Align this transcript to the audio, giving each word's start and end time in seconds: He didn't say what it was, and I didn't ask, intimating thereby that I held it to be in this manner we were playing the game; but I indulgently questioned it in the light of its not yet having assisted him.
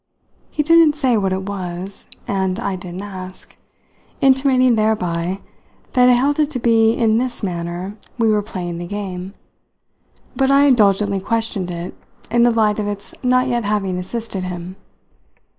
He 0.49 0.63
didn't 0.63 0.95
say 0.95 1.15
what 1.15 1.31
it 1.31 1.43
was, 1.47 2.07
and 2.27 2.59
I 2.59 2.75
didn't 2.75 3.03
ask, 3.03 3.55
intimating 4.19 4.73
thereby 4.73 5.41
that 5.93 6.09
I 6.09 6.13
held 6.13 6.39
it 6.39 6.49
to 6.49 6.59
be 6.59 6.93
in 6.93 7.19
this 7.19 7.43
manner 7.43 7.97
we 8.17 8.27
were 8.27 8.41
playing 8.41 8.79
the 8.79 8.87
game; 8.87 9.35
but 10.35 10.49
I 10.49 10.65
indulgently 10.65 11.19
questioned 11.19 11.69
it 11.69 11.93
in 12.31 12.41
the 12.41 12.49
light 12.49 12.79
of 12.79 12.87
its 12.87 13.13
not 13.23 13.45
yet 13.47 13.63
having 13.63 13.99
assisted 13.99 14.43
him. 14.43 14.75